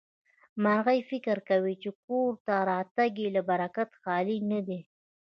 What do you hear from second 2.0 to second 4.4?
کور ته راتګ يې له برکته خالي